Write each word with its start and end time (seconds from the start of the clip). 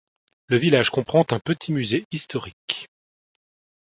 Le 0.47 0.57
village 0.57 0.89
comprend 0.89 1.27
un 1.29 1.37
petit 1.39 1.71
musée 1.71 2.05
historique. 2.11 2.89